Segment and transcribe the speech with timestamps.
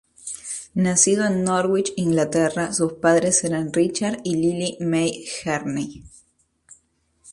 [0.73, 6.01] Nacido en Norwich, Inglaterra, sus padres eran Richard y Lily May Hearne.